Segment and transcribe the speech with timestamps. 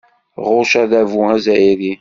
[0.47, 1.89] Ɣucc adabu azzayri.